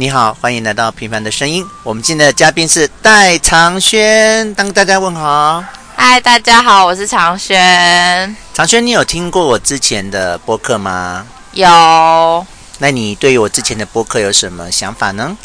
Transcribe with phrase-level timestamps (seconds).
[0.00, 1.64] 你好，欢迎来到《平凡的声音》。
[1.82, 5.64] 我们今天的嘉宾是戴长轩，当大家问好。
[5.96, 8.36] 嗨，大家好，我是长轩。
[8.54, 11.26] 长轩，你有听过我之前的播客吗？
[11.50, 12.46] 有。
[12.78, 15.36] 那你对于我之前的播客有什么想法呢？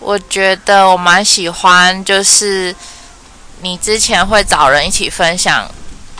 [0.00, 2.74] 我觉得我蛮喜欢，就是
[3.60, 5.70] 你之前会找人一起分享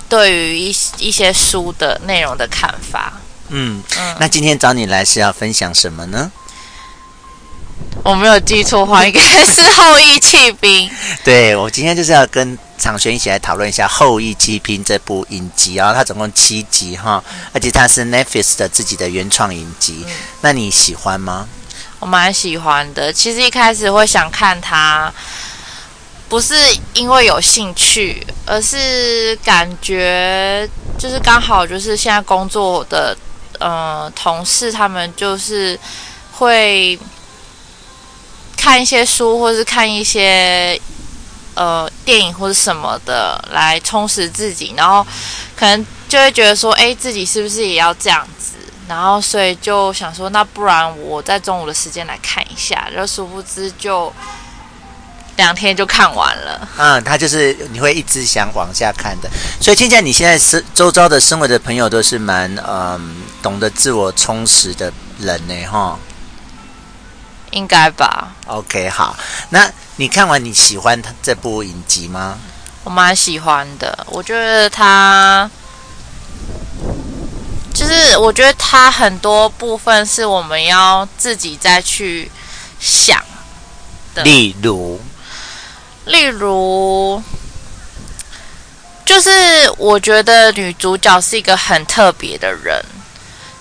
[0.07, 3.15] 对于一一些书的内容的看法。
[3.49, 6.31] 嗯，嗯，那今天找你来是要分享什么呢？
[8.03, 10.89] 我没有记错的话，应该是《后羿弃兵》。
[11.25, 20.05] 对，我今天就是要跟长轩一起来讨论一下《后羿弃兵》这部影集，然后它总共七集哈，而且它是 Netflix 的自己的原创影集。
[20.07, 20.13] 嗯。
[20.43, 21.49] 那你喜欢吗？
[21.99, 23.13] 我蛮喜欢的。
[23.13, 25.13] 其实一开始会想看它，
[26.29, 26.55] 不是
[26.95, 33.17] 因为有兴趣，而是感觉就是刚好就是现在工作的
[33.59, 35.77] 呃同事他们就是
[36.31, 36.97] 会。
[38.57, 40.81] 看一些书，或是看一些
[41.55, 45.07] 呃电影或者什么的来充实自己，然后
[45.57, 48.55] 可能就会觉得说，哎，自己是不是也要这样子？
[48.89, 54.13] 然后所以就想说，那不然我在中午的时间来看一下，然后殊不知就
[55.37, 56.69] 两天就看完了。
[56.79, 59.29] 嗯，他就是你会一直想往下看的，
[59.61, 63.01] 所以听起来你现在是周遭的生活的朋友都是蛮嗯、呃、
[63.43, 65.99] 懂得自我充实的人呢，哈。
[67.51, 68.36] 应该吧。
[68.47, 69.17] OK，好。
[69.51, 72.39] 那你看完你喜欢他这部影集吗？
[72.85, 74.07] 我蛮喜欢的。
[74.09, 75.51] 我觉得他
[77.75, 82.31] 就是，我觉得他很多部分是我们要自己再去
[82.79, 83.21] 想
[84.15, 84.23] 的。
[84.23, 85.01] 例如，
[86.05, 87.21] 例如，
[89.05, 89.31] 就是
[89.77, 92.81] 我觉得女主角是一个很特别的人，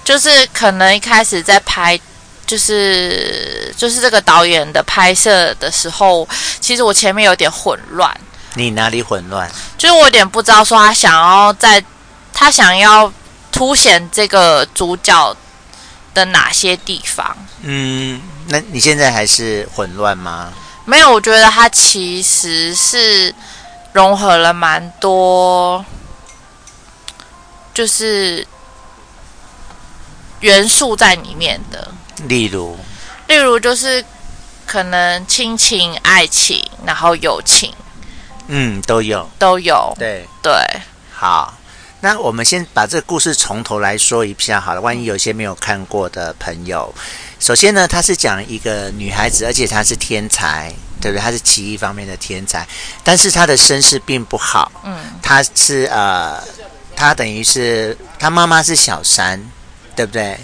[0.03, 1.99] 就是可能一开始在拍。
[2.45, 6.27] 就是就是这个导演的拍摄的时候，
[6.59, 8.15] 其实我前面有点混乱。
[8.53, 9.49] 你哪里混乱？
[9.77, 11.83] 就是我有点不知道说他想要在，
[12.31, 13.11] 他想要
[13.51, 15.35] 凸显这个主角
[16.13, 17.35] 的哪些地方。
[17.63, 20.53] 嗯，那你现在还是混乱吗？
[20.85, 23.33] 没有，我觉得他其实是
[23.91, 25.83] 融合了蛮多，
[27.73, 28.47] 就是
[30.39, 31.91] 元素在里面的。
[32.27, 32.77] 例如，
[33.27, 34.03] 例如就是
[34.65, 37.73] 可能亲情、爱情，然后友情，
[38.47, 39.93] 嗯，都有，都有。
[39.99, 40.53] 对对，
[41.13, 41.53] 好，
[41.99, 44.81] 那我们先把这个故事从头来说一下好了。
[44.81, 46.93] 万一有些没有看过的朋友，
[47.39, 51.21] 首先呢，她是讲一个女孩子，而且她是天才，对不对？
[51.21, 52.67] 她是奇艺方面的天才，
[53.03, 54.71] 但是她的身世并不好。
[54.83, 56.41] 嗯，她是呃，
[56.95, 59.39] 她等于是她妈妈是小三，
[59.95, 60.39] 对不对？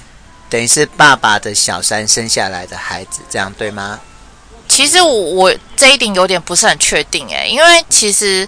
[0.51, 4.01] 等于是爸爸的小三生下来的孩子，这样对吗？
[4.67, 8.45] 其实我我这一点有点不是很确定诶，因为其实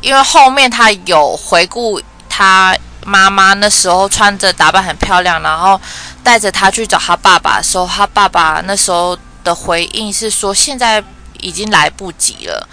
[0.00, 2.74] 因为后面他有回顾他
[3.04, 5.78] 妈妈那时候穿着打扮很漂亮，然后
[6.24, 11.04] 带着他去找他爸爸的时候，他爸爸那时候的回应是说现在
[11.38, 12.66] 已经来不及了，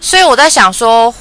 [0.00, 1.14] 所以我在想说，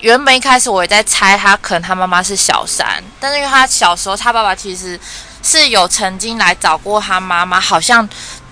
[0.00, 5.00] 原本一开始我也在猜他可能他妈妈是小三，但是因为他小时候他爸爸其实。
[5.46, 8.06] 是有曾经来找过他妈妈，好像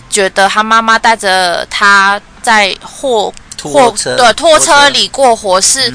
[0.08, 5.92] 觉得他妈妈带着他在货货对拖车里过活是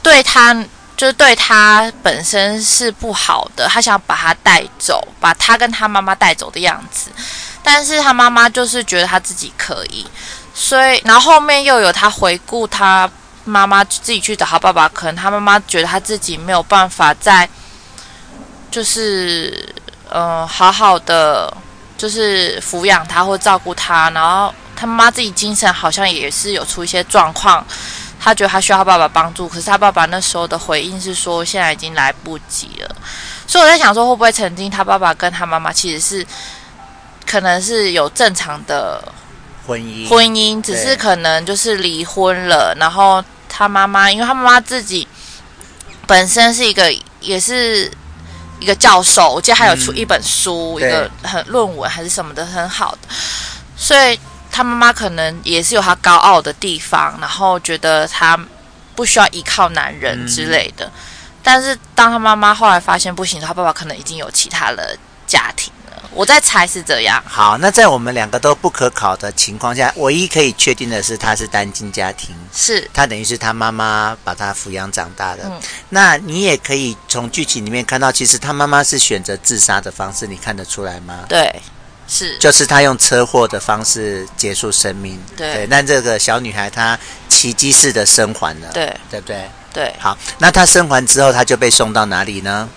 [0.00, 0.54] 对他，
[0.96, 7.10] 就是对他本身是不好的，他想把他带走，把他跟他妈妈带走的样子。
[7.60, 10.06] 但是他妈妈就是觉得他自己可以，
[10.54, 13.10] 所以然后后面又有他回顾他
[13.44, 17.48] 妈妈自己去找他爸爸，可能他妈妈觉得他自己没有办法在
[18.70, 19.74] 就是。
[20.12, 21.52] 嗯、呃，好好的
[21.96, 27.64] 就是抚养他或照顾他，然后他妈妈自己精神好像也是有出一些状况，
[28.18, 32.96] 他觉得他需要他爸爸帮助，可是他爸爸那时候的回应是说现在已经来不及了，
[33.46, 36.26] 所以我在想说会不会曾经他爸爸跟他妈妈其实是
[37.26, 39.02] 可能是有正常的
[39.66, 45.06] 婚姻，婚姻只是可能就是离婚了，然后他妈妈因为他妈妈自己
[46.06, 46.90] 本身是一个
[47.20, 47.90] 也是。
[48.60, 53.08] 一个教授，我记得还有出一本书，嗯、一个很论文还是什么的，很好的。
[53.76, 54.18] 所以
[54.52, 58.38] 他妈妈可能也是有他高傲的地方，然后觉得他
[58.94, 60.84] 不需要依靠男人之类的。
[60.86, 60.92] 嗯、
[61.42, 64.96] 但是当他妈妈后来发现不行，他爸爸可能已经有其他的
[65.26, 65.72] 家庭。
[66.12, 67.22] 我在猜是这样。
[67.26, 72.34] 好，那在我们两个都不可考的情况下，唯一可以确定的是，他是单亲家庭。
[72.52, 75.44] 是，他等于是他妈妈把他抚养长大的。
[75.44, 81.26] 嗯，那你也可以从剧情里面看到，其实他妈妈是选择自杀的方式，你看得出来吗？
[81.28, 81.62] 对，
[82.08, 85.20] 是，就是他用车祸的方式结束生命。
[85.36, 86.98] 对，对，但这个小女孩她
[87.28, 89.48] 奇迹式的生还了，对，对不对？
[89.72, 89.94] 对。
[90.00, 92.68] 好，那她生还之后，她就被送到哪里呢？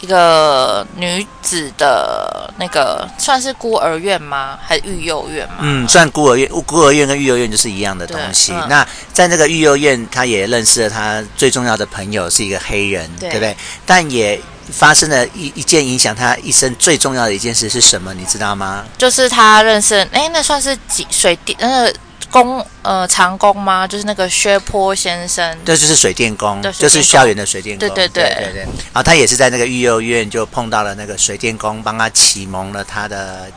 [0.00, 4.58] 一个女子的那个算是孤儿院吗？
[4.62, 5.56] 还是育幼院吗？
[5.60, 6.48] 嗯，算孤儿院。
[6.66, 8.52] 孤儿院跟育幼院就是一样的东西。
[8.52, 13.56] 嗯、那在那个育幼院，他也认识了他最重要的朋友，是一个黑人，对，对不对？
[13.84, 14.40] 但也
[14.72, 18.14] 发生了一一件影响他一生最重要的一件事是什么？
[18.14, 18.84] 你知道吗？
[18.96, 21.94] 就是他认识，哎，那算是几水滴那个。
[22.30, 23.86] 工呃长工吗？
[23.86, 27.88] 就是那个薛坡先生，这就是水电工，就是校园的水电工。
[27.88, 33.50] 对对对对对，后他也是在那个育幼院就碰到了那个水电工，帮他启蒙了他的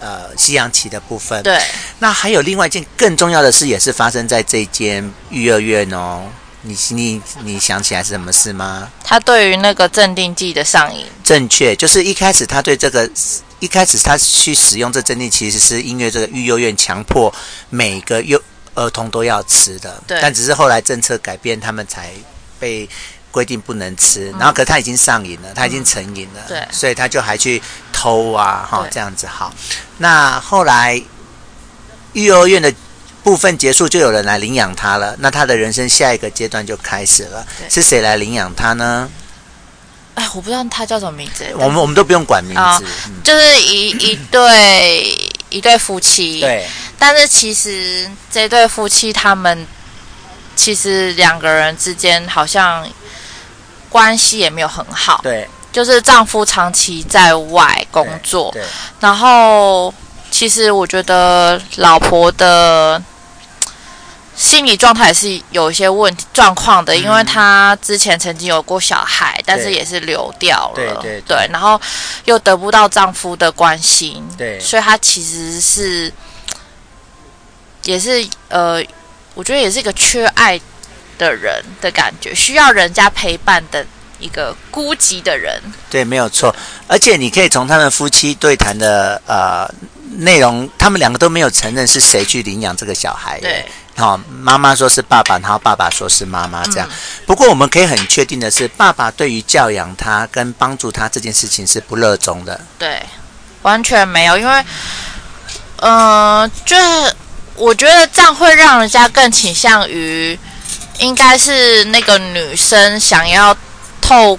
[0.00, 1.42] 呃西洋棋的部分。
[1.42, 1.58] 对。
[1.98, 6.22] 那还有另外一件更重要的事，也是发生在这间育幼院哦。
[6.62, 8.90] 你你你想起来是什么事吗？
[9.02, 11.06] 他对于那个镇定剂的上瘾。
[11.24, 13.10] 正确，就是一开始他对这个。
[13.60, 17.32] 一开始他去使用这镇定，其实是因为这个育幼院强迫
[17.68, 18.40] 每个幼
[18.74, 20.18] 儿童都要吃的，对。
[20.20, 22.10] 但只是后来政策改变，他们才
[22.58, 22.88] 被
[23.30, 24.30] 规定不能吃。
[24.32, 26.66] 嗯、然后，可他已经上瘾了，他已经成瘾了，对。
[26.72, 27.62] 所以他就还去
[27.92, 29.52] 偷啊，哈，这样子好。
[29.98, 31.00] 那后来
[32.14, 32.72] 育幼院的
[33.22, 35.14] 部分结束，就有人来领养他了。
[35.18, 37.46] 那他的人生下一个阶段就开始了。
[37.68, 39.10] 是谁来领养他呢？
[40.14, 41.46] 哎，我不知道他叫什么名字。
[41.54, 46.40] 我们我们都不用管名字，哦嗯、就是一一对一对夫妻。
[46.40, 46.66] 对。
[46.98, 49.66] 但是其实这对夫妻他们
[50.54, 52.86] 其实两个人之间好像
[53.88, 55.20] 关系也没有很好。
[55.22, 55.48] 对。
[55.72, 58.54] 就是丈夫长期在外工作。
[58.98, 59.94] 然后，
[60.30, 63.02] 其实我觉得老婆的。
[64.40, 71.78] 心理状态是有一些问题状况的，因为她之前曾经有过小孩，但是也是流掉了，对对对，对，然后
[72.24, 76.10] 又得不到丈夫的关心，对，所以她其实是
[77.84, 78.82] 也是呃，
[79.34, 80.58] 我觉得也是一个缺爱
[81.18, 83.84] 的人的感觉，需要人家陪伴的
[84.18, 85.60] 一个孤寂的人，
[85.90, 86.56] 对，没有错，
[86.88, 89.70] 而且你可以从他们夫妻对谈的呃
[90.16, 93.66] 内容，他们两个都没有承认是谁去领养这个小孩，对。
[94.00, 96.88] 好，妈妈说是爸爸，然后爸爸说是妈妈，这样。
[97.26, 102.60] 不过我们可以很确定的是，爸爸对于教养他跟帮助他这件事情是不热衷的。
[102.78, 103.02] 对，
[103.62, 104.64] 完全没有，因为，
[105.76, 107.14] 嗯、呃，就是
[107.56, 110.38] 我觉得这样会让人家更倾向于，
[110.98, 113.54] 应该是那个女生想要
[114.00, 114.38] 透，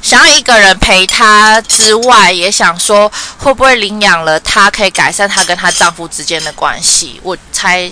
[0.00, 7.20] 想要一个人陪她之外，也想说会不会领养了她可以改善她跟她丈夫之间的关系。
[7.22, 7.90] 我猜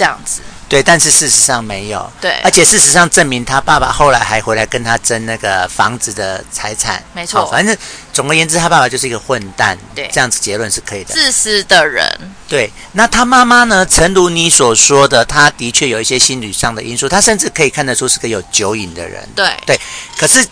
[0.00, 0.40] 这样子。
[0.66, 2.10] 对，但是事实上没有。
[2.22, 7.04] 对，而且事实上证明他爸爸后来还回来跟他争那个房子的财产。
[7.12, 7.76] 没错，反正
[8.14, 9.76] 总而言之，他爸爸就是一个混蛋。
[9.94, 11.12] 对，这样子结论是可以的。
[11.12, 12.08] 自私的人。
[12.48, 13.84] 对，那他妈妈呢？
[13.84, 19.28] 诚如你所说的，他的确有一些心理上的因素，他甚至可以看得出是个有酒瘾的人。
[19.36, 19.78] 对，对，
[20.16, 20.46] 可是。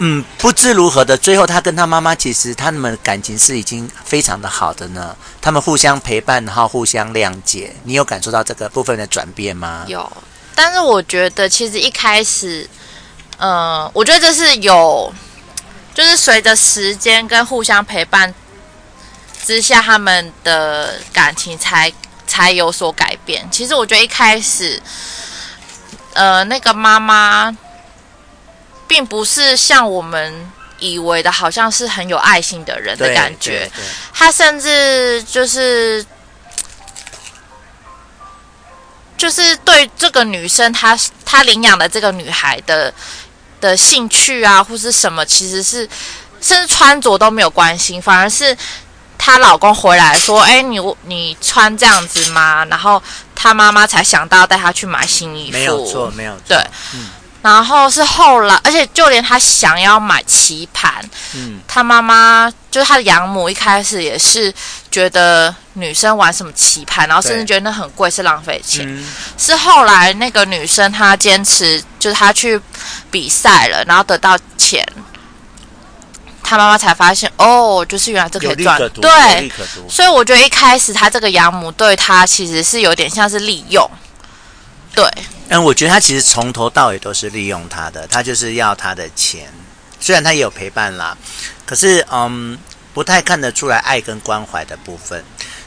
[0.00, 5.16] 嗯，不知如何的，最后他跟他妈妈其实他们感情是已经非常的好的呢。
[5.40, 7.74] 他们互相陪伴，然后互相谅解。
[7.82, 9.84] 你有感受到这个部分的转变吗？
[9.88, 10.10] 有，
[10.54, 12.68] 但是我觉得其实一开始，
[13.38, 15.12] 嗯、呃，我觉得这是有，
[15.92, 18.32] 就是随着时间跟互相陪伴
[19.44, 21.92] 之下，他们的感情才
[22.24, 23.44] 才有所改变。
[23.50, 24.80] 其实我觉得一开始，
[26.12, 27.56] 呃，那个妈妈。
[28.88, 33.70] 并不是像我们以为的，好像是很有爱心的人的感觉。
[34.12, 36.04] 他甚至就是，
[39.16, 42.92] 就是对这个女生，她她领养的这个女孩的
[43.60, 45.88] 的兴趣啊，或是什么，其实是
[46.40, 48.56] 甚至穿着都没有关心，反而是
[49.18, 53.02] 她老公回来说：“哎，你你穿这样子吗？”然后
[53.34, 55.52] 她妈妈才想到带她去买新衣服。
[55.52, 56.42] 没有错，没有错。
[56.48, 56.56] 对，
[56.94, 57.10] 嗯。
[57.40, 60.92] 然后是后来，而且就连他想要买棋盘，
[61.34, 64.52] 嗯，他妈妈就是他的养母，一开始也是
[64.90, 68.84] 觉得女生玩什么棋盘，然后甚至觉得那很贵，是浪费钱。
[68.88, 69.06] 嗯、
[69.38, 72.60] 是后来那个女生她坚持，就是她去
[73.08, 74.84] 比赛了，然后得到钱，
[76.42, 79.52] 他妈妈才发现哦，就是原来这可以赚，对，
[79.88, 83.88] 所以我觉得一开始他这个养母对他其实是有点像是利用，
[84.92, 85.08] 对。
[85.48, 89.48] 嗯，我觉得他其实从头到尾都是利用他的，他就是要他的钱。
[90.00, 91.16] 虽然他也有陪伴啦，
[91.66, 92.56] 可是嗯，
[92.94, 95.24] 不太看得出来爱跟关怀的部分。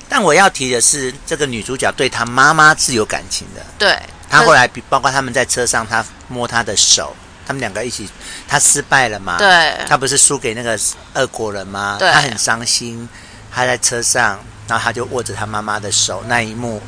[0.08, 3.66] 但我要提的是，这个女主角对她妈妈是有感情的。
[3.78, 3.98] 对，
[4.30, 7.16] 她后来包括他们在车上，她摸她的手，
[7.48, 8.10] 他们两个一起，
[8.48, 9.38] 她失败了嘛？
[9.38, 10.78] 对，她不是输给那个
[11.14, 11.96] 俄国人吗？
[11.98, 13.08] 对，她很伤心，
[13.52, 14.40] 她在车上。
[14.68, 16.82] 然后她就握着她妈妈的手那一幕。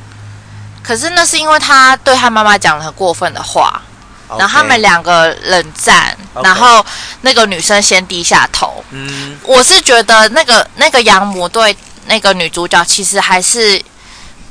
[0.83, 3.81] 可是那是因为他对他妈妈讲了很过分的话
[4.27, 6.85] ，okay, 然后他们两个冷战，okay, 然后
[7.21, 8.83] 那个女生先低下头。
[8.91, 11.75] 嗯，我是觉得那个那个养母对
[12.07, 13.81] 那个女主角其实还是，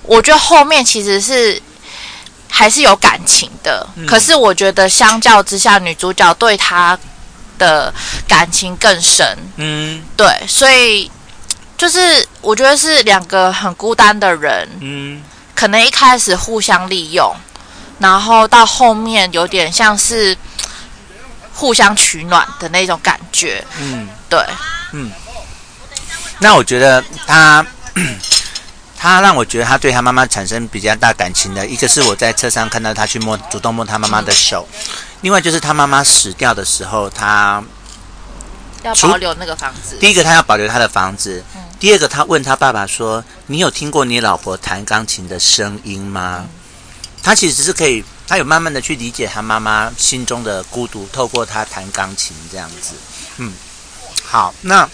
[0.05, 1.61] 我觉得后面其实是
[2.49, 3.87] 还是有感情的。
[3.97, 6.99] 嗯，可是我觉得相较之下，女主角对他
[7.59, 7.93] 的
[8.27, 9.37] 感情更深。
[9.57, 11.11] 嗯，对，所以
[11.77, 14.67] 就是我觉得是两个很孤单的人。
[14.81, 15.23] 嗯。
[15.63, 17.33] 可能一开始互相利用，
[18.01, 20.37] 然后到后面有点像是
[21.55, 23.65] 互相取暖的那种感觉。
[23.79, 24.45] 嗯，对，
[24.91, 25.09] 嗯。
[26.41, 27.65] 那我觉得他，
[28.99, 34.67] 他让我觉得他对他妈妈产生比较大感情的一个是我在车上看到他去摸，主动摸他妈妈的手。
[34.73, 34.81] 嗯、
[35.21, 37.63] 另外就是他妈妈死掉的时候，他
[38.83, 39.97] 要保留那个房子。
[40.01, 41.45] 第一个，他要保留他的房子。
[41.55, 46.47] 嗯第二个，他问他爸爸说：“你有听过你老婆弹钢琴的声音吗？”
[47.25, 52.95] 他其实是可以，他有慢慢的去理解他妈妈心中的孤独，透过他弹钢琴这样子。
[53.39, 53.53] 嗯，
[54.25, 54.89] 好，那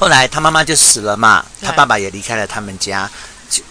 [0.00, 3.08] 后来他妈妈就死了嘛，他爸爸也离开了他们家。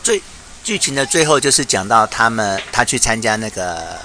[0.02, 0.24] 最
[0.64, 4.00] 剧情的最后就是讲到他们，他去参加那个。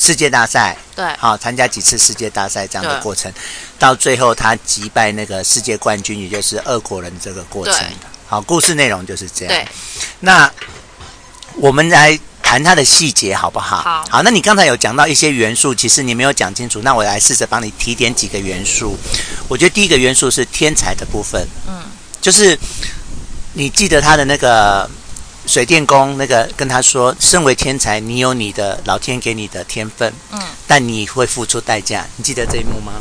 [0.00, 3.30] 世界大赛，对，好，参加几次世界大赛这样的过程，
[3.78, 7.86] 到最后他击败那个世界冠军，也就是俄国人这个过程。
[8.26, 9.54] 好，故事内容就是这样。
[9.54, 9.68] 对，
[10.20, 10.50] 那
[11.56, 13.76] 我们来谈它的细节好不好？
[13.82, 18.96] 好，好，那你刚才有讲到一些元素，其实你没有讲清楚，那我来试着帮你提点几个元素。
[19.48, 21.82] 我觉得第一个元素是天才的部分，嗯，
[22.22, 22.58] 就是
[23.52, 24.88] 你记得他的那个。
[25.50, 32.06] 水电工那个跟他说：“身为天才，你有你的老天给你的天分，嗯，但你会付出代价。
[32.14, 32.92] 你记得这一幕吗？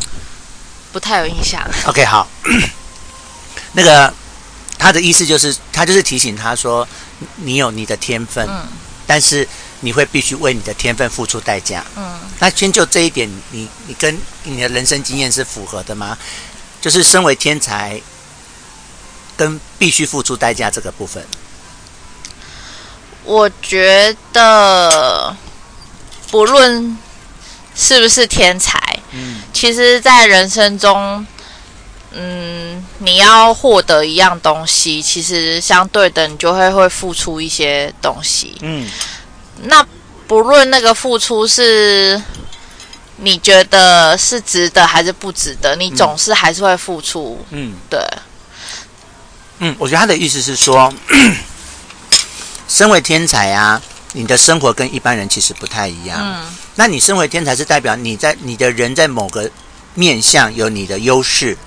[0.91, 1.62] 不太有印象。
[1.86, 2.27] OK，好，
[3.74, 4.12] 那个
[4.79, 6.88] 他的意思就是，他就是提醒他说，
[7.36, 8.68] 你有你的天分，嗯，
[9.06, 9.48] 但是
[9.82, 12.20] 你会必须为你的天分付出代价，嗯。
[12.39, 16.18] 那先就这一点，你你跟你的人生经验是符合的吗？
[16.82, 18.01] 就是身为天才，
[19.38, 21.24] 跟必须付出代价这个部分。”
[23.30, 25.36] 我觉得，
[26.32, 26.98] 不论
[27.76, 28.82] 是不是天才，
[29.12, 31.24] 嗯，其实，在人生中，
[32.12, 38.90] 嗯，你要获得一样东西，其实相对的，你就会会付出一些东西，嗯。
[39.62, 39.86] 那
[40.28, 42.20] 不论那个付出是
[43.18, 48.00] 你觉得是值得还是不值得，你总是还是会付出，嗯，对。
[49.60, 50.92] 嗯，我觉得他的意思是说。
[52.70, 53.82] 身为天才啊，
[54.14, 56.20] 你的生活跟一般人其实不太一样。
[56.22, 59.50] 嗯，那你身为天才是代表你在你的人在某个
[59.96, 61.58] 面向有你的优势，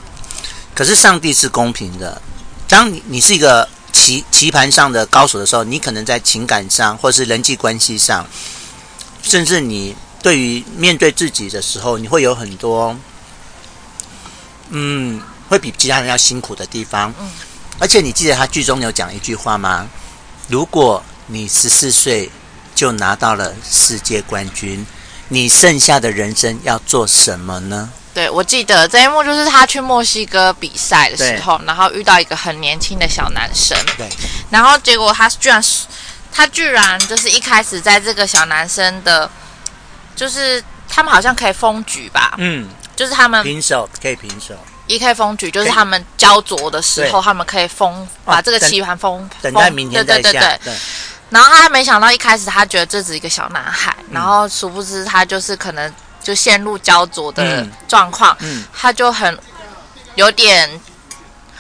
[0.75, 2.23] 可是上帝是公平的。
[2.68, 8.25] 当你你是一个棋棋盘上的高手的时候，你可能在情感上或是人际关系上，
[9.25, 12.97] 甚至你对于面对自己的时候，你会有很多，
[14.71, 17.12] 嗯，会比其他人要辛苦的地方。
[17.21, 17.28] 嗯，
[17.80, 19.88] 而且你记得他剧中有讲一句话吗？
[20.52, 22.30] 如果你十四岁
[22.75, 24.87] 就拿到了世界冠军，
[25.28, 27.88] 你剩下的人生要做什么呢？
[28.12, 33.75] 对，我记得这一幕就是他去墨西哥比赛的时候，然后遇到一个很年轻的小男生。
[33.97, 34.06] 对，
[34.50, 35.64] 然后结果他居然，
[36.30, 39.30] 他居然就是一开始在这个小男生的，
[40.14, 42.35] 就是他们好像可以封局吧？
[42.37, 44.54] 嗯，就是他们平手可以平手。
[44.88, 50.22] 一开封局就是他们焦灼的时候，他们可以封把这个棋盘封，等待明天再下。
[50.22, 50.74] 对对对对。
[51.30, 58.36] 然后他没想到一开始他觉得这只是一个小男孩，然后殊不知他就是可能就陷入焦灼的状况。
[58.40, 58.64] 嗯。
[58.74, 59.38] 他就很
[60.16, 60.80] 有点，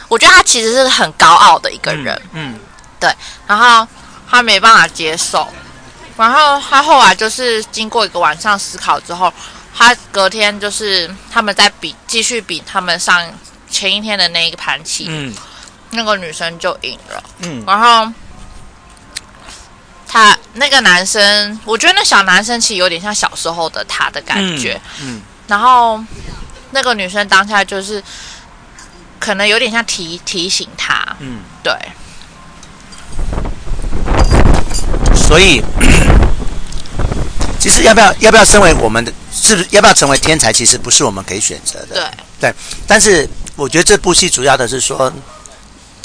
[0.08, 2.20] 我觉得他其实是很高傲的一个人。
[2.32, 2.58] 嗯。
[2.98, 3.14] 对。
[3.46, 3.86] 然后
[4.28, 5.48] 他没办法接受，
[6.16, 9.32] 然后他后来就是经过一个晚上思考之后。
[9.74, 13.20] 他隔天就是他们在比，继续比他们上
[13.68, 15.34] 前一天的那一个盘棋，嗯，
[15.90, 18.12] 那个女生就赢了，嗯，然后
[20.06, 25.98] 他那个男生，我觉得那小男生其实有点像小时候的他的感觉，嗯，嗯，然后
[26.70, 28.00] 那个女生当下就是
[29.18, 31.74] 可能有点像提提醒他，嗯，对，
[35.16, 35.62] 所以
[37.58, 39.12] 其实要不要要不要身为我们的？
[39.34, 40.52] 是不是要不要成为天才？
[40.52, 41.94] 其实不是我们可以选择的。
[41.94, 42.54] 对对，
[42.86, 45.12] 但是我觉得这部戏主要的是说，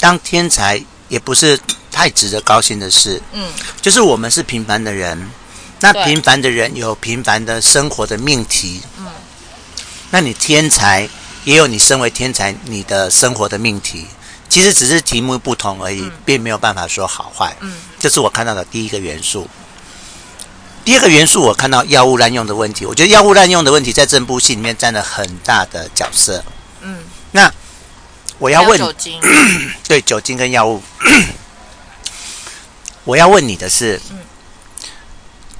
[0.00, 1.58] 当天才也不是
[1.90, 3.20] 太值得高兴的事。
[3.32, 5.30] 嗯，就是我们是平凡的人，
[5.80, 8.80] 那平凡的人有平凡的生活的命题。
[8.98, 9.06] 嗯，
[10.10, 11.08] 那你天才
[11.44, 14.06] 也有你身为天才你的生活的命题。
[14.48, 17.56] 其其实只是题目不同而已，嗯、并没有办法说好坏。
[17.60, 19.48] 嗯，这是我看到的第一个元素。
[20.88, 22.86] 第二个元素，我看到药物滥用的问题。
[22.86, 26.42] 我觉得药物滥用的问题在这部戏里面占了很大的角色。
[26.80, 27.52] 嗯，那
[28.38, 29.20] 我要问，酒精
[29.86, 30.82] 对酒精跟药物，
[33.04, 34.20] 我要问你的是，嗯、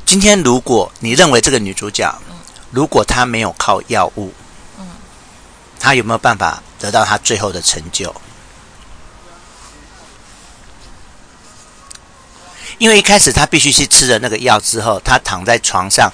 [0.07, 2.37] 今天如果你认为这个女主角，嗯、
[2.71, 4.33] 如果她没有靠药物，
[4.79, 4.87] 嗯，
[5.79, 8.15] 她有没有办法得到她最后的成就？
[12.79, 16.11] 因为一开始他必须去吃了那个药之后，他躺在床上，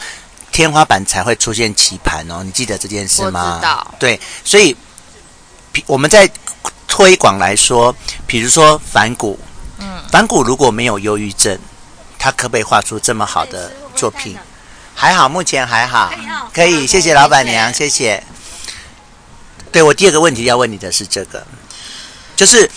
[0.50, 2.42] 天花板才会出现棋盘哦。
[2.42, 3.54] 你记得这件事吗？
[3.54, 3.94] 我知道。
[3.98, 4.74] 对，所以
[5.86, 6.28] 我们在
[6.88, 7.94] 推广来说，
[8.26, 9.38] 比如说反骨，
[9.78, 11.58] 嗯，梵谷如果没有忧郁症，
[12.18, 14.36] 他可不可以画出这么好的作品？
[14.94, 16.10] 还好，目前还好，
[16.54, 16.86] 可以。
[16.86, 18.24] 谢谢老板娘，谢谢。
[19.70, 21.46] 对，我第二个问题要问你的是这个，
[22.34, 22.70] 就是。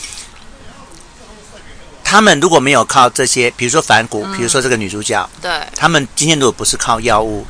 [2.09, 7.45] 他们如果没有靠这些，比如说反骨，比如说这个女主角，对，他们今天如果不是靠药物，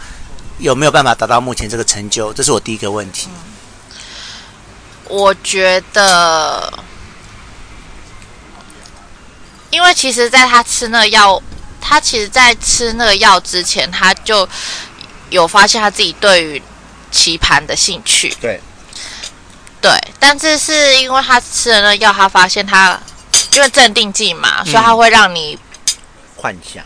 [0.57, 2.33] 有没有办法达到目前这个成就？
[2.33, 3.29] 这是我第一个问题。
[5.03, 6.73] 我觉得，
[9.69, 11.39] 因为其实，在他吃那个药，
[11.79, 14.49] 他其实，在吃那个药之前，他就
[15.29, 16.59] 有发现他自己对于
[17.11, 18.35] 棋盘的兴趣。
[18.41, 18.59] 对，
[19.79, 22.99] 对，但是是因为他吃了那个药，他发现他。
[23.57, 25.57] 因为镇定剂嘛，所以它会让你
[26.35, 26.83] 幻想，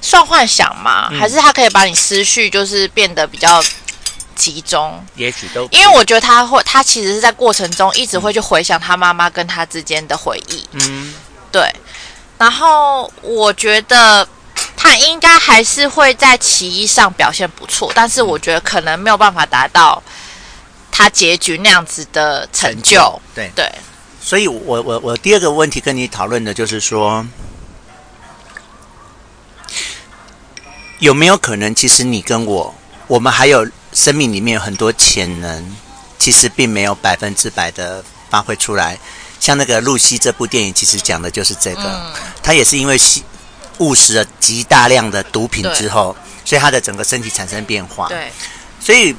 [0.00, 1.10] 算幻想吗？
[1.10, 3.62] 还是它可以把你思绪就是变得比较
[4.34, 5.04] 集中？
[5.14, 10.66] 也许都因为我觉得他会，他其实是在过程中一直会去回想他妈妈跟他之间的回忆。
[10.72, 11.12] 嗯，
[11.52, 11.70] 对。
[12.38, 14.26] 然后我觉得
[14.74, 20.02] 他应该还是会在棋艺上表现不错，但是我觉得可能没有办法达到
[20.90, 22.80] 他结局那样子的成就。
[22.80, 23.70] 成就对对。
[24.28, 27.26] 所以我，我我我第二个问题跟你讨论的就是说，
[30.98, 32.74] 有没有可能，其实你跟我，
[33.06, 35.74] 我们还有生命里面有很多潜能，
[36.18, 38.98] 其实并没有百分之百的发挥出来。
[39.40, 41.82] 像那个露西这部电影，其实讲的就是这个。
[41.82, 43.24] 嗯、他也是因为吸
[43.78, 48.08] 误食了极大量的毒品之后，所以他的整个身体产生变化。
[48.08, 48.30] 对，
[48.78, 49.16] 所以。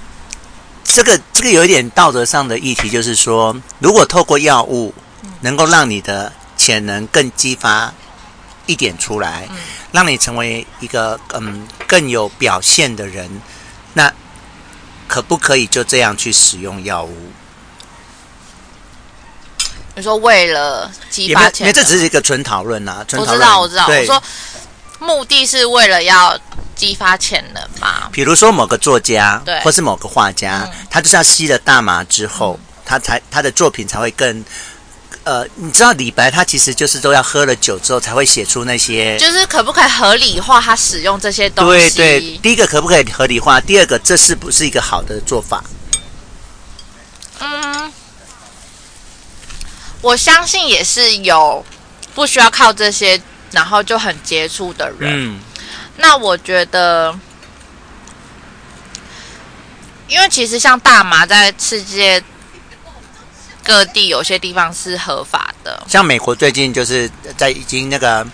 [0.92, 4.92] 这个这个有一点道德上的议题，就是说，如果透过药物
[5.42, 7.94] 能够让你的潜能更激发
[8.66, 9.48] 一点出来，
[9.92, 13.30] 让你成为一个嗯更有表现的人，
[13.94, 14.12] 那
[15.08, 17.32] 可不可以就这样去使用药物？
[19.96, 23.48] 你说为了激发潜能，因为这只是一个纯讨论啊，纯讨论。
[23.60, 24.16] 我知道，我知道。
[24.16, 24.24] 我说
[24.98, 26.38] 目的是为了要。
[26.80, 28.08] 激发潜能嘛？
[28.10, 34.46] 比如说某个作家，对，或是某个画家，嗯、他就是要吸了大麻之后，嗯、他才他的作品才会更，
[35.26, 41.98] 呃，你知道李白他其实就是都要喝了酒之后才会写出那些，就是可不可以合理化他使用这些东西？
[41.98, 43.60] 对对，第一个可不可以合理化？
[43.60, 45.62] 第二个这是不是一个好的做法？
[47.40, 47.92] 嗯，
[50.00, 51.66] 我相信也是有
[52.16, 55.12] 不需要靠这些，然后就很杰出的人。
[55.14, 55.40] 嗯。
[56.02, 57.14] 那我觉得，
[60.08, 62.24] 因为其实像大麻在世界
[63.62, 68.26] 各地有些地方是合法的，像美国最近就是在已经那个，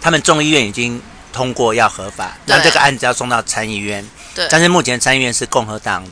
[0.00, 1.00] 他们众议院已经
[1.32, 6.04] 通过要合法，那这个案子要送到参议院，对，但是目前参议院是共和党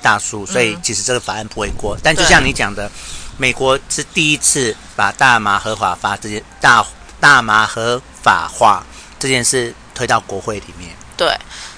[0.00, 1.94] 大数，所以其实这个法案不会过。
[2.02, 2.90] 但就像你讲的，
[3.36, 6.84] 美国是第一次把大麻合法化这件大
[7.20, 8.82] 大麻合法化
[9.18, 9.74] 这件事。
[9.94, 11.36] 推到国会里面，对，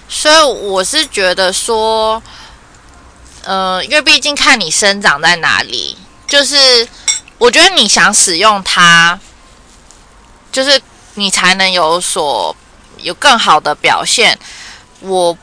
[0.09, 2.23] 所以我是觉得说，
[3.45, 5.97] 呃，因为毕竟看你生长在哪里，
[6.27, 6.87] 就是
[7.39, 9.19] 我觉得你想使用它，
[10.53, 10.81] 就是
[11.15, 12.55] 你才能有所
[12.99, 14.39] 有更好的表现。
[15.01, 15.37] 我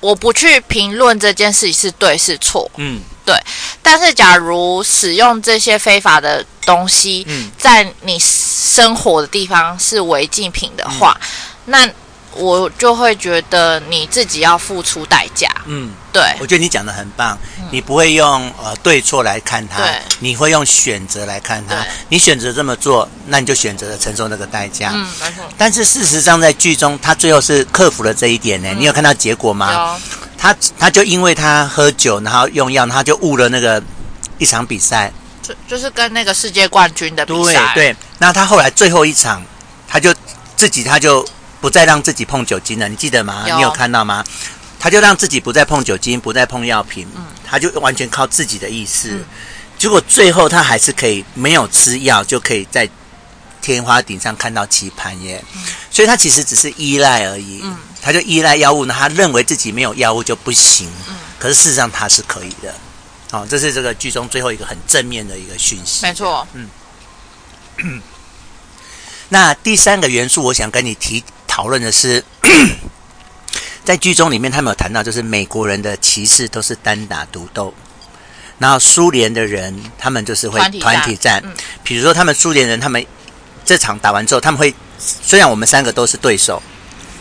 [0.00, 3.34] 我不去评论这件事情是对是错，嗯，对。
[3.80, 11.26] 但是假如使用这些非法的东西，嗯，在你生活的地方是违禁品的话，嗯
[11.66, 11.88] 那
[12.36, 15.48] 我就会觉得你自己要付出代价。
[15.66, 17.38] 嗯，对，我觉得你讲的很棒。
[17.58, 21.76] 嗯、你不会用呃对错来看它，对你会用选择来看它。
[22.08, 24.90] 你选择这么做，那你就选择了承受那个代价。
[24.92, 25.44] 嗯，没错。
[25.56, 28.68] 但是事实上，在剧中他最后是克服了这一点呢。
[28.72, 29.96] 嗯、你有看到结果吗？
[30.36, 33.80] 他他就因为他喝酒，然后用药，他就误了那个
[34.38, 37.72] 一场比赛，就就是跟那个世界冠军的比赛。
[37.76, 37.96] 对对。
[38.18, 39.40] 那他后来最后一场，
[39.86, 40.12] 他就
[40.56, 41.24] 自己他就。
[41.64, 43.46] 不再让自己碰酒精了，你记得吗？
[43.48, 44.22] 有你有看到吗？
[44.78, 49.24] 他就让自己不再碰酒精，不再碰药品，嗯，他就完全靠自己的意识，嗯、
[49.78, 52.86] 结果最后他还是可以没有吃药就可以在
[53.62, 55.42] 天花顶上看到棋盘耶。
[55.56, 57.62] 嗯、所以他其实只是依赖而已。
[57.64, 60.86] 嗯，他就依赖药物呢，他认为自己没有药物就不行。
[61.08, 62.74] 嗯，可是事实上他是可以的。
[63.30, 66.04] 好、哦，这是这个剧中最后一个很正面的一个讯息。
[66.04, 66.46] 没错。
[66.52, 66.68] 嗯。
[69.30, 71.24] 那第三个元素，我想跟你提
[71.54, 72.24] 讨论的是。
[73.84, 77.72] 在剧中里面，他们有谈到，就是美国人的骑士都是单打独斗，
[78.58, 81.40] 然后苏联的人他们就是会团体战。
[81.44, 81.52] 嗯，
[81.84, 83.06] 比如说他们苏联人，他们
[83.64, 86.60] 这场打完之后，他们会虽然我们三个都是对手，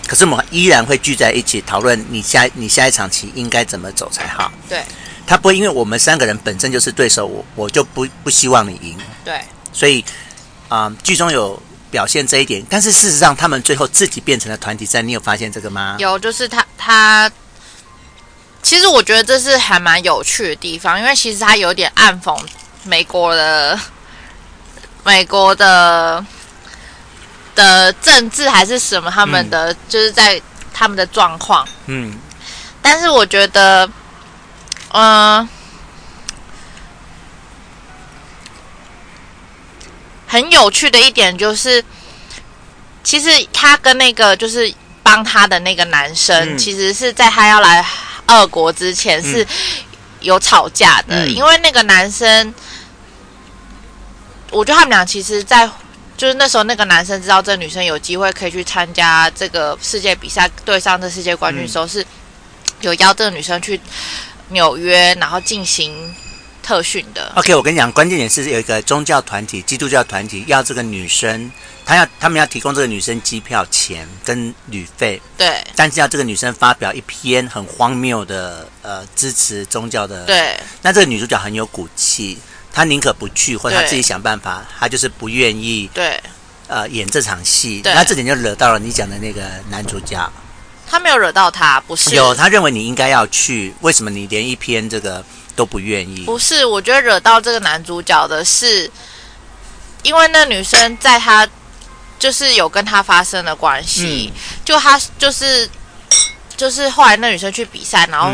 [0.08, 4.50] 可是我们依然会聚在一起讨论你下你下一场棋应该怎么走才好。
[4.70, 4.84] 对，
[5.28, 8.98] 他不会因为我们三个人本身就是对手，我我就不不希望你赢。
[9.26, 9.42] 对，
[9.74, 10.02] 所以
[10.70, 11.62] 啊，呃，剧中有。
[11.94, 15.08] 表现这一点，但是事实上，他们最后自己变成了团体战。
[15.08, 15.96] 你有发现这个吗？
[16.00, 17.32] 有，就是他他，
[18.64, 22.36] 其实我觉得这是还蛮有趣的地方，因为其实他有点暗讽
[22.82, 23.80] 美国的
[25.04, 26.26] 美国的
[27.54, 30.42] 的政治还是什么，他们的、嗯、就是在
[30.74, 31.68] 他们的状况。
[31.86, 32.18] 嗯，
[32.82, 33.86] 但是我觉得，
[34.94, 35.50] 嗯、呃。
[40.34, 41.84] 很有趣的一点就是，
[43.04, 47.86] 其实他跟那个就是帮他的那个男生，嗯、其实是在他要来
[48.30, 49.46] 俄国之前是
[50.22, 52.52] 有吵架的，嗯、因为那个男生，
[54.50, 55.70] 我觉得他们俩其实，在
[56.18, 62.04] 就是那时候那个男生知道这女生有机会可以去参加这个世界比赛，对上这世界冠军的时候，是
[62.82, 63.80] 有邀这个女生去
[64.48, 66.16] 纽约，然后进行。
[66.64, 67.32] 特训的。
[67.36, 71.52] OK，我跟你讲，关键点是有一个宗教团体，基督教团体要这个女生，
[71.86, 75.22] 他要他们要提供这个女生机票钱跟旅费。
[75.38, 75.62] 对。
[75.76, 80.24] 但是要这个女生发表一篇很荒谬的呃支持宗教的。
[80.26, 80.58] 对。
[80.82, 82.40] 那这个女主角很有骨气，
[82.72, 85.90] 她宁可不去，或者她自己想办法，她就是不愿意。
[85.94, 86.20] 对。
[86.68, 90.32] 呃，演这场戏，那这点就惹到了你讲的那个男主角。
[90.90, 92.16] 他没有惹到他，不是。
[92.16, 95.24] 有，他认为你应该要去，为什么你连一篇这个？
[95.56, 96.24] 都不愿意。
[96.26, 98.90] 不是，我觉得惹到这个男主角的是，
[100.02, 101.48] 因为那女生在他
[102.18, 105.70] 就是有跟他发生了关系，嗯、就他就是
[106.58, 108.32] 就是后来那女生去比赛，然后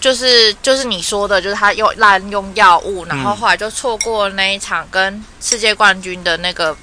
[0.00, 6.76] 就是、嗯、就是你说的，就是他用滥用药物，然后后来就错过那一场跟世界冠军的那个，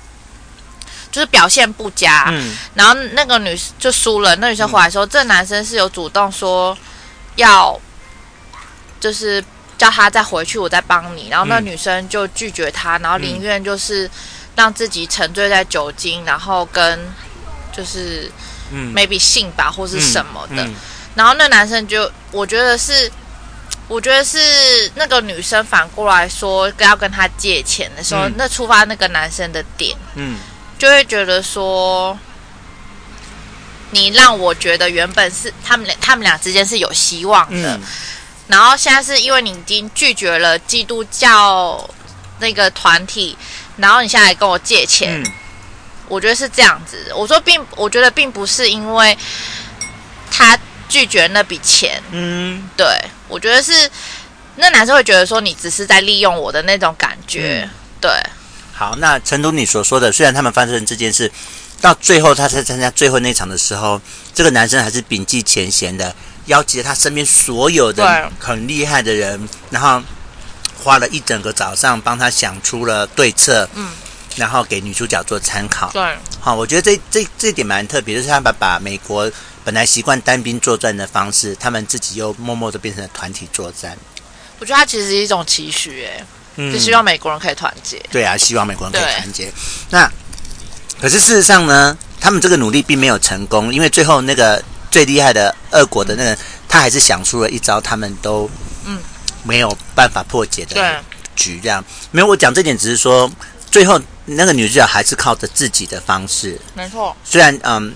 [1.11, 4.35] 就是表现不佳，嗯、然后那个女生就输了。
[4.37, 6.75] 那女生回来说，嗯、这男生是有主动说
[7.35, 7.79] 要
[8.99, 9.43] 就是。
[9.79, 11.29] 叫他再回去，我再帮你。
[11.29, 14.07] 然后那女生就拒绝他，然后宁愿就是
[14.55, 16.99] 让自己沉醉在酒精，然后跟
[17.71, 18.29] 就是
[18.71, 20.67] 嗯，maybe 性吧或是什么的。
[21.15, 23.09] 然后那男生就，我觉得是，
[23.87, 24.37] 我觉得是
[24.95, 30.37] 那个女生反过来说要跟他借钱的时候，那触发那个男生的点，嗯，
[30.77, 32.17] 就会觉得说，
[33.91, 37.79] 你让我觉得原本是他们俩，他们俩之间是有希望的。
[38.49, 41.89] 然后现在是因为你已经拒绝了基督教
[42.39, 43.37] 那个团体，
[43.77, 45.31] 然后你现在来跟我借钱，嗯、
[46.07, 47.13] 我觉得是这样子。
[47.15, 49.15] 我说并我觉得并不是因为
[50.31, 50.57] 他
[50.87, 52.87] 拒绝那笔钱，嗯，对，
[53.27, 53.89] 我觉得是
[54.55, 57.69] 那男生会觉得说你只是在利用我的那种感觉，嗯、
[58.01, 58.11] 对。
[58.73, 61.31] 好，那诚如你所说的，虽然他们发生这件事，
[61.81, 64.01] 到最后他在参加最后那场的时候，
[64.33, 66.15] 这个男生还是摒弃前嫌的。
[66.49, 70.01] 邀集了他身边所有的很厉害的人，然后
[70.83, 73.91] 花了一整个早上帮他想出了对策，嗯，
[74.35, 75.91] 然后给女主角做参考。
[75.91, 79.31] 对，好，我觉得这这这一点蛮特别，就是他把把美国
[79.63, 83.95] 本来习惯单兵作战的方式，他们自己又默默的变成了团体作战。
[84.59, 88.01] 我觉得他其实是一种期许，哎，嗯，就希望美国人可以团结。
[88.11, 89.51] 对啊，希望美国人可以团结。
[89.91, 90.11] 那
[90.99, 94.63] 可是事实上呢，他们这个努力并没有成功，因为最后那个。
[94.91, 98.49] 最厉害的俄国的那个，他还是想出了一招，他们都
[98.85, 98.99] 嗯
[99.43, 101.03] 没有办法破解的
[101.35, 101.83] 局，这样。
[102.11, 103.31] 没有，我讲这点只是说，
[103.69, 107.15] 最后那个女主角还是靠着自己的方式，没错。
[107.23, 107.93] 虽然嗯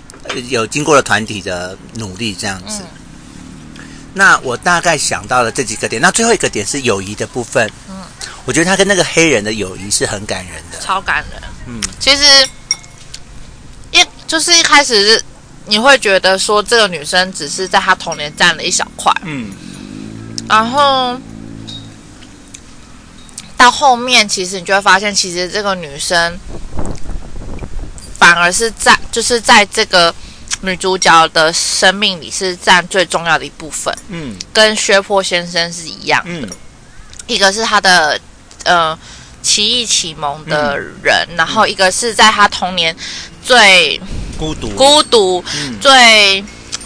[0.49, 2.81] 有经过了团体的努力这样子。
[2.83, 7.69] 嗯、那我大概想到了这几个点，那最后一个点是友谊的部分。
[7.89, 8.03] 嗯，
[8.45, 11.41] 我觉得他跟那个黑人的友谊是很感人的，超感人。
[11.65, 12.23] 嗯，其实
[13.91, 15.23] 一就是一开始是。
[15.65, 19.51] 你会觉得说这个女生只是在她童年占了一小块，嗯，
[20.49, 21.17] 然后
[23.55, 26.37] 到后面其实你就会发现，其实这个女生
[28.17, 30.13] 反而是在就是在这个
[30.61, 36.49] 女主角的生命里是占最重要的一部分，嗯，跟薛坡先生是一样的，嗯，
[37.27, 38.19] 一个是他的
[38.65, 38.97] 呃
[39.41, 42.95] 奇异启蒙的人，嗯、然后一个是在他童年
[43.41, 43.99] 最
[44.43, 46.43] 孤独、孤独、嗯、最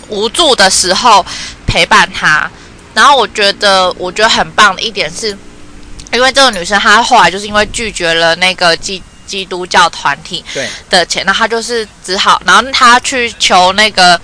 [0.10, 1.26] 无助的时候
[1.66, 2.50] 陪伴他。
[2.94, 5.38] 然后我觉得，我觉得很棒的一点是，
[6.12, 10.44] 因为这个女生她后来就是因为拒绝了那个基基督教团体
[10.90, 14.20] 的钱，那她就是只好，然后她去求那个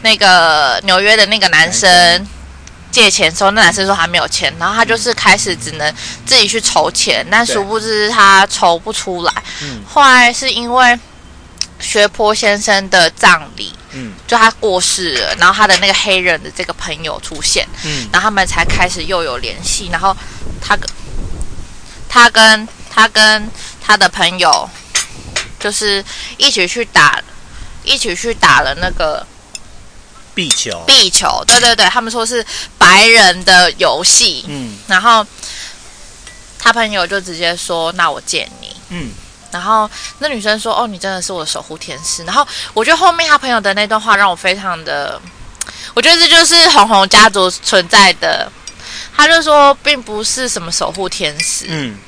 [0.00, 2.26] 那个纽约的那个男生
[2.90, 5.94] 借钱，的时候那男生说还没有钱，然后她就是开始只能
[6.24, 9.32] 自己去筹钱，但殊不知她筹不出来。
[9.86, 10.98] 后来是因为
[11.80, 13.74] 学坡先生的葬礼。
[13.92, 20.16] 嗯，就他过世了，然后他的那个黑人的这个朋友出现，嗯，然后他们才开始又有联系，然后
[20.60, 20.88] 他跟
[22.08, 23.50] 他跟他跟
[23.82, 24.70] 他的朋友
[25.58, 26.04] 就是
[26.36, 27.20] 一起去打，
[27.82, 29.26] 一起去打了那个
[30.36, 32.46] 壁球，壁球，对对对，他们说是
[32.78, 35.26] 白人的游戏，嗯，然后
[36.60, 39.10] 他朋友就直接说：“那我借你。”嗯。
[39.50, 45.20] 然后那女生说：“哦，你真的是我的守护天使。”然后我觉得后面他朋友的那段话让我非常的，
[45.94, 48.50] 我觉得这就是红红家族存在的。
[49.16, 51.66] 他就说，并不是什么守护天使。
[51.68, 51.98] 嗯，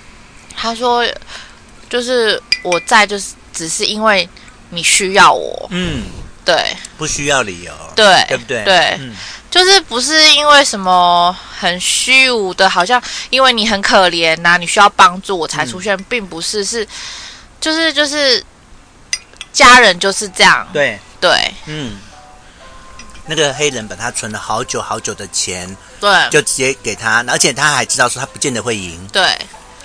[0.57, 1.07] 他说，
[1.91, 4.27] 就是我在，就是只是因为
[4.71, 5.69] 你需要我。
[5.71, 6.05] 嗯，
[6.43, 8.65] 对，不需要理由，对，对不对？
[8.65, 9.15] 对，嗯，
[9.51, 16.87] 就是不是因为什么很虚无的，好像因为你很可怜呐，你需要帮助我才出现，嗯，并不是是。
[17.63, 18.45] 就是就是，
[19.53, 20.67] 家人就是这样。
[20.73, 21.97] 对对，嗯，
[23.27, 29.23] 那个黑人把他存了好久好久的钱，对，就直接给他，而且他还知道说他不见得会赢，对，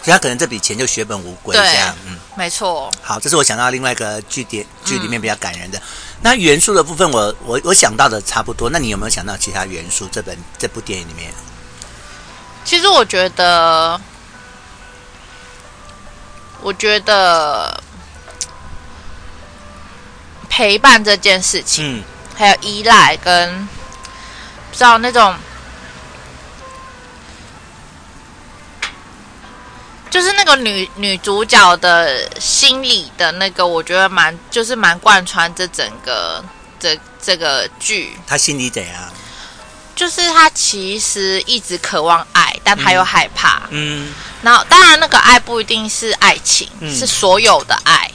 [0.01, 2.91] 所以他可能这笔钱就血本无归这样，嗯，没错。
[2.99, 5.77] 好，这是我想到另外一个剧点剧里面比较感人的。
[5.77, 5.81] 嗯、
[6.23, 8.71] 那元素的部分我，我我我想到的差不多。
[8.71, 10.09] 那你有没有想到其他元素？
[10.11, 11.31] 这本这部电影里面，
[12.65, 14.01] 其实我觉得。
[16.67, 17.81] 我觉得
[20.49, 22.03] 陪伴这件事情，嗯、
[22.35, 23.65] 还有依赖跟
[24.69, 25.33] 不知道那种，
[30.09, 36.43] 就是那个女女主角的心理的那个，我觉得蛮就是蛮贯穿这整个
[36.77, 38.17] 这这个剧。
[38.27, 39.13] 她心里怎样？
[39.97, 43.63] 就是他其实一直渴望爱，但他又害怕。
[43.71, 44.07] 嗯。
[44.07, 48.09] 嗯然后，当然，那个爱不一定是爱情，嗯、是所有的爱。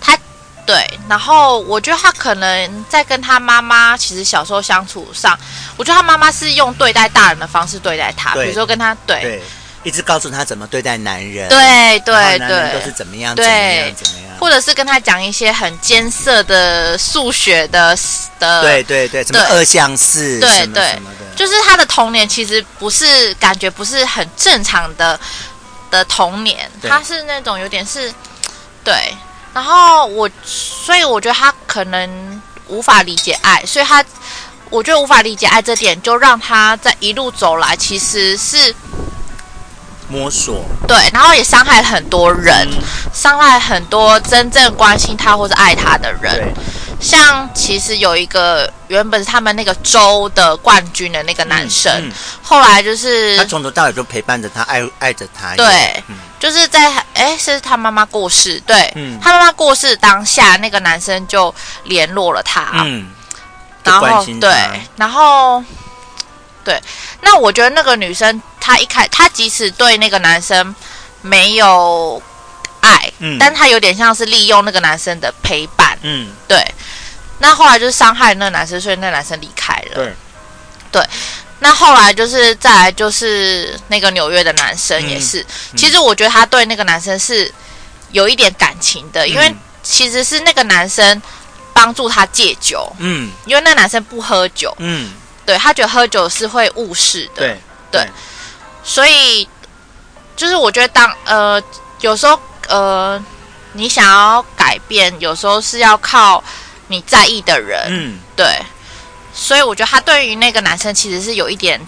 [0.00, 0.18] 他
[0.64, 5.38] 对，然后我觉得他可能在跟他妈妈，其实小时候相处上，
[5.76, 9.42] 我觉得他妈妈是用对待大人的方式对待他，比如说跟他对，对，
[9.82, 17.94] 一直告诉他怎么对待男人，对对对，都是怎么样，对怎么样，怎么样，或者是跟他讲一些很艰涩的数学的
[18.38, 25.18] 的，对对对，什么二项式，对什么什么的，就是他的童年其实不是感觉不是很正常的。
[25.88, 28.12] 的童年，他是那种有点是，
[28.82, 29.16] 对，
[29.54, 34.04] 然后我，所以我觉得他可能无法理解爱，所以他，
[34.68, 38.74] 我觉得无法理解爱这点，就让他在一路走来其实是
[40.08, 42.82] 摸索，对，然后也伤害了很多人，嗯、
[43.14, 46.52] 伤害很多真正关心他或者爱他的人。
[47.00, 55.54] 像其实有一个原本是他们那个州的冠军的那个男生，嗯嗯、后来就是他从头到尾就陪伴着他，爱爱着他。
[55.54, 61.54] 对，嗯、就是在哎，是他妈妈过世，对，嗯、他妈妈过世当下，那个男生就
[61.84, 63.10] 联络了他，嗯，
[63.84, 64.54] 然后对，
[64.96, 65.62] 然后
[66.64, 66.82] 对，
[67.20, 70.74] 那我觉得那个女生她一开，她即使对那个男生
[71.20, 72.22] 没有。
[72.78, 76.64] 爱，嗯，但她有点像是利用那个男生的陪伴，嗯，对。
[77.38, 80.12] 那后来就是伤害那个男生，所以那个男生离开了，对，
[80.92, 81.06] 对。
[81.58, 85.40] 那后来就是再来就是那个纽约的男生也是，
[85.72, 87.52] 嗯、其实我觉得他对那个男生是
[88.12, 91.22] 有一点感情的，嗯、因为其实是那个男生
[91.72, 95.12] 帮助他戒酒，嗯，因为那男生不喝酒，嗯，
[95.44, 97.56] 对，他觉得喝酒是会误事的，对，
[97.90, 98.02] 对。
[98.02, 98.10] 对，
[98.84, 99.48] 所以
[100.36, 101.62] 就是我觉得当呃
[102.00, 102.38] 有时候。
[102.68, 103.24] 呃，
[103.74, 106.42] 你想要改变，有时候是要靠
[106.88, 108.46] 你在意的人，嗯，对。
[109.34, 111.80] 所以我觉得他对于那个男生其实是有一点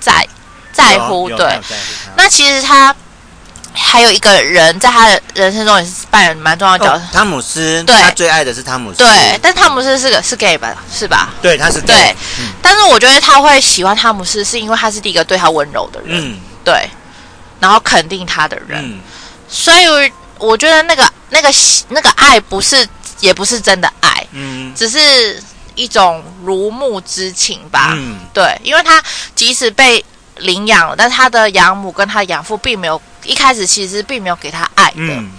[0.00, 0.26] 在
[0.72, 1.60] 在乎，对。
[2.16, 2.94] 那其实他
[3.72, 9.38] 还有一个人在他的人生中也是扮演蛮重要的角色，汤姆斯，对，他最爱的是汤姆斯，对。
[9.40, 11.32] 但汤姆斯是个是 gay 吧，是吧？
[11.40, 12.16] 对，他是 gay，对。
[12.60, 16.88] 但是我觉得他会喜欢汤姆斯，是因为他是第一个对他温柔的人，嗯，对。
[17.60, 19.00] 然后肯定他的人。
[19.48, 19.86] 所以
[20.38, 21.48] 我觉得那个那个
[21.88, 22.86] 那个爱不是，
[23.20, 25.42] 也不是真的爱，嗯，只是
[25.74, 29.02] 一种如沐之情吧，嗯，对，因为他
[29.34, 30.04] 即使被
[30.38, 35.30] 领养了，但他的养母跟他养父并没有一开始其实并没有给他爱的，嗯，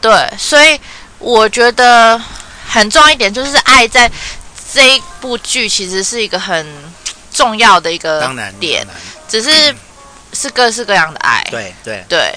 [0.00, 0.78] 对，所以
[1.18, 2.20] 我觉得
[2.68, 4.10] 很重要一点就是爱在
[4.72, 6.66] 这一部剧其实是一个很
[7.32, 8.86] 重要的一个点，
[9.28, 9.74] 只是
[10.32, 12.04] 是各式各样的爱，对对。
[12.08, 12.34] 对。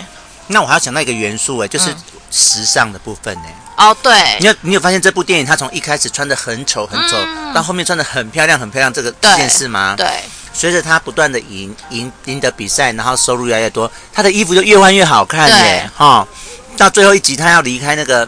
[0.51, 1.93] 那我还要想到一个元素哎，就是
[2.31, 3.43] 时尚的部分呢。
[3.79, 7.17] 哦，对，你有你有发现这部电影他从一开始穿的很丑很丑，
[7.55, 9.95] 到后面穿的很漂亮很漂亮，这个这件事吗？
[9.97, 10.05] 对。
[10.51, 15.89] 随着他不断的赢赢赢得比赛，然后收入越来越多，他的衣服就越换越好看耶！
[15.95, 16.27] 哈，
[16.75, 18.27] 到最后一集他要离开那个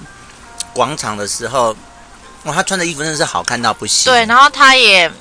[0.71, 1.75] 广场的时候，
[2.43, 4.13] 哇，他穿的衣服真的是好看到不行。
[4.13, 5.11] 对，然后他也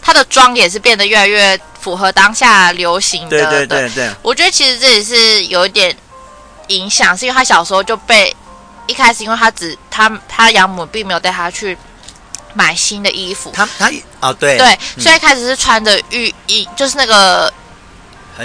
[0.00, 3.30] 他的妆也是变得越来越符合当下流行的。
[3.30, 5.96] 对对对对，我觉得其实这也是有一点
[6.68, 8.36] 影响，是因为他小时候就被
[8.86, 11.76] 一开始，因为他只他他养母并没有带他去。
[12.58, 14.56] 买新的衣服，他他哦对。
[14.56, 17.52] 对，所以一开始是穿着浴衣，就是那个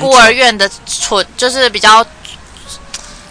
[0.02, 2.06] 孤儿院的村，就是比较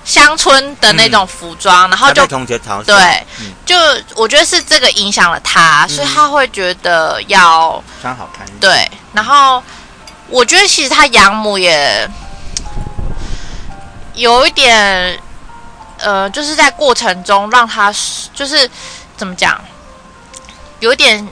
[0.07, 2.27] 乡村的那种服装，然后就
[2.87, 3.27] 对，
[3.67, 3.77] 就
[4.15, 8.47] 我觉得是这个影响了他，所以他会觉得要穿好看。
[8.59, 9.63] 对，然后
[10.29, 12.09] 我觉得其实他养母也
[14.15, 15.21] 有一点，
[16.01, 17.95] 呃，就是在过程中让他
[18.35, 18.69] 就是
[19.17, 19.61] 怎么讲。
[20.81, 21.29] 有点，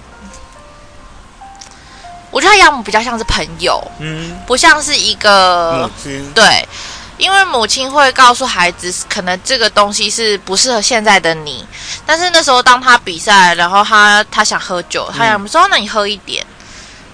[2.31, 6.33] 我觉得他养母比较像是朋友，嗯，不像是一个母亲。
[6.35, 6.69] 对，
[7.17, 11.67] 因为母亲会告诉孩子，可能这个东西是不适合现在的你。
[12.05, 16.47] 但是那时候，当他比赛，然后他他想喝酒，他养母说：“那你喝一点。”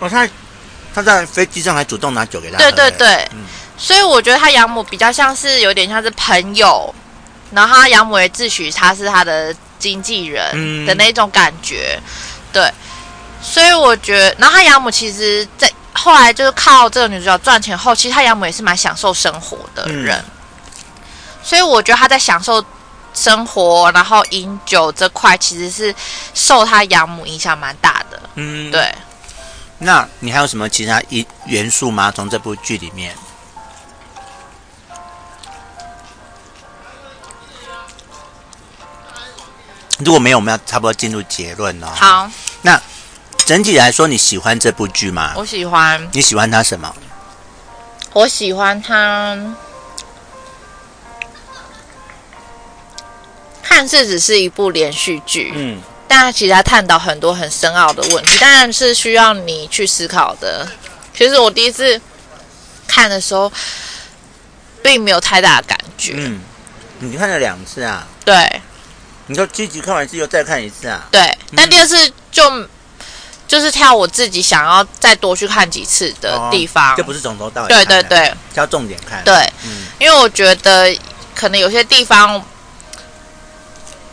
[0.01, 0.29] 哦，他
[0.93, 2.59] 他在飞机上还主动拿酒给他。
[2.59, 3.45] 对对对，嗯，
[3.79, 6.93] 所以我觉得他养母比较像是有点像是朋友，
[7.55, 9.55] 然后他养母也自诩他是他的。
[9.77, 12.03] 经纪人的那种感觉，嗯、
[12.55, 12.73] 对，
[13.43, 20.25] 所以我觉得，然后他养母其实，在后来就是靠这个女主角赚钱后，其实他养母也是蛮享受生活的人，嗯、
[21.43, 22.65] 所以我觉得他在享受
[23.13, 25.95] 生活，然后饮酒这块，其实是
[26.33, 28.91] 受他养母影响蛮大的，嗯，对。
[29.77, 32.11] 那你还有什么其他一元素吗？
[32.15, 33.15] 从这部剧里面？
[40.05, 41.93] 如果没有，我们要差不多进入结论了。
[41.95, 42.31] 好，
[42.63, 42.81] 那
[43.47, 45.33] 整体来说，你喜欢这部剧吗？
[45.37, 46.09] 我喜欢。
[46.13, 46.95] 你喜欢它什么？
[48.13, 49.37] 我喜欢它，
[53.63, 60.69] 看似只是一部连续剧，嗯，但其实它探讨很多很深奥的问题，当然是需要你去思考的。
[61.13, 62.01] 其实我第一次
[62.87, 63.51] 看的时候，
[64.83, 66.15] 并没有太大的感觉。
[66.17, 66.41] 嗯，
[67.01, 68.07] 你看了两次啊？
[68.25, 68.63] 对。
[69.27, 71.07] 你说积极看完一次又再看一次啊？
[71.11, 71.97] 对，但第二次
[72.31, 72.69] 就、嗯、
[73.49, 77.69] 就是挑我自己想要再多去看几次的地方，这、哦、不是从头到尾。
[77.69, 79.25] 对对对，挑重点看。
[79.25, 79.35] 对，
[79.65, 80.95] 嗯，因为我觉得
[81.35, 82.45] 可能有些地方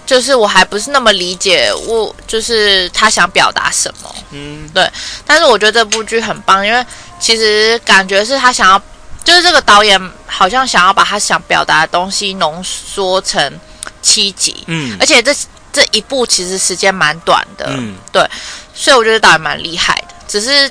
[0.05, 4.15] 就是我还不是那么理解，我就是他想表达什么。
[4.31, 4.89] 嗯，对。
[5.25, 6.85] 但是我觉得这部剧很棒，因为
[7.19, 8.81] 其实感觉是他想要，
[9.25, 13.59] 就是这个导演好像想要把他想表达的东西浓缩成。
[14.01, 15.33] 七集，嗯，而且这
[15.71, 18.27] 这一部其实时间蛮短的，嗯，对，
[18.73, 20.15] 所以我觉得导演蛮厉害的。
[20.27, 20.69] 只是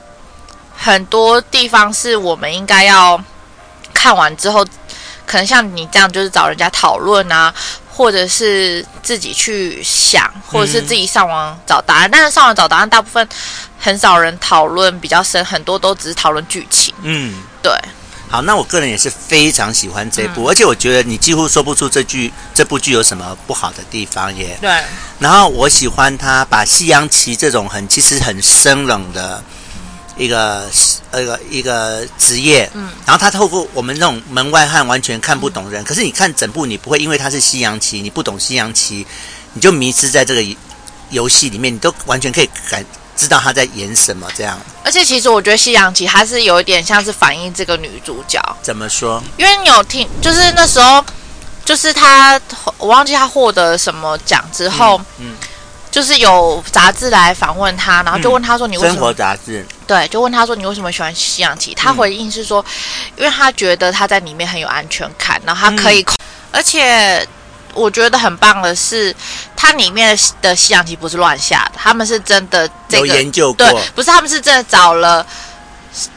[0.77, 3.23] 很多地方是我们应该要
[3.93, 4.65] 看完之后，
[5.27, 7.53] 可能像你这样，就是找人家讨论啊，
[7.91, 12.09] 或者是自己去想，或者是自己上网找答案。
[12.09, 13.27] 嗯，但是上网找答案，大部分
[13.79, 17.73] 很少人讨论比较深，很多都只是讨论剧情，嗯，对。
[18.31, 24.57] 好，那我个人也是非常喜欢这部，嗯、而且我觉得你几乎说不出这剧这部剧有什么不好的地方耶。
[24.61, 24.71] 对。
[25.19, 29.43] 然后我喜欢他把西洋棋这种很其实很生冷的
[30.17, 30.65] 一个
[31.13, 32.89] 一个一个职业，嗯。
[33.05, 39.05] 然后他透过我们那种门外汉完全看不懂人，嗯、可是你看整部你不会因为他是西洋棋，你不懂西洋棋，
[39.55, 40.57] 你就迷失在这个
[41.11, 42.87] 游戏里面，你都完全可以感。
[43.21, 48.41] 知道他在演什么这样，而且其实我觉得西洋棋还是有一点像是反映这个女主角。
[48.63, 49.23] 怎么说？
[49.37, 51.05] 因为你有听，就是那时候，
[51.63, 52.41] 就是他，
[52.79, 55.37] 我忘记他获得什么奖之后，嗯，嗯
[55.91, 59.67] 就是有杂志来访问他，然后就问他说：“你为什么？”生活杂志。
[59.87, 62.65] 对，就问他说：“你为什么喜欢西洋棋？”他回应是说
[63.19, 66.17] ：“因为他觉得他在里面很有安全感，然后他可以，嗯、
[66.53, 67.29] 而且。”
[67.75, 69.15] 我觉得很棒的是，
[69.57, 75.27] 它里面的西洋棋不是乱下的，他们是真的这个有研究过，对，不是他们是真的找了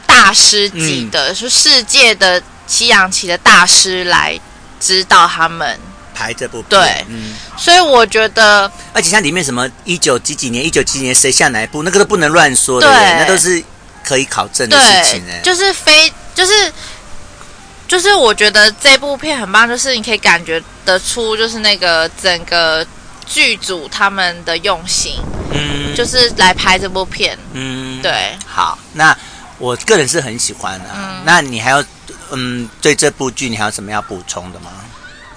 [0.06, 4.38] 大师级的，说、嗯、世界的西洋棋的大师来
[4.80, 5.78] 指导他们
[6.14, 6.62] 排这部。
[6.62, 13.62] 对，嗯，所以我觉得，而且像里面什么一九几几年、一九几几年谁下哪一部，那个都不能乱说的，对，那都是
[14.02, 15.24] 可以考证的事情。
[15.30, 16.72] 哎，就是非就是。
[17.86, 22.86] 就是我觉得这部片很棒，就是你可以感觉得出，就是那个整个
[23.26, 25.20] 剧组他们的用心，
[25.52, 28.36] 嗯，就是来拍这部片，嗯，对。
[28.46, 29.16] 好，那
[29.58, 30.86] 我个人是很喜欢的。
[30.94, 31.84] 嗯，那你还有，
[32.30, 34.70] 嗯，对这部剧你还有什么要补充的吗？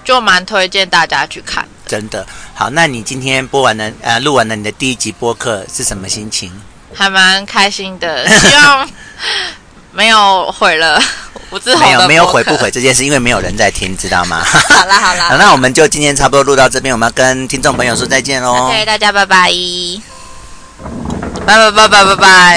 [0.04, 1.68] 就蛮推荐大家去看。
[1.86, 6.52] 真的好，那你今天播完了，呃，录完了你的第一集播客是什么心情？
[6.94, 8.90] 还蛮开心的，希望
[9.98, 11.02] 没有毁了
[11.50, 14.44] 我之后没有没有毁不毁这件事，因为没有人在听，知道吗？
[14.46, 18.68] 好 啦好啦， 好，那我们就今天差不多录到这边，我们要跟听众朋友说再见喽。
[18.68, 19.52] OK，大家拜拜，
[21.48, 22.56] 拜拜拜拜拜拜。